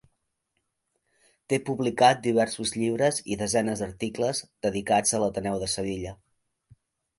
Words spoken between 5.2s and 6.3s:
l'Ateneu de Sevilla.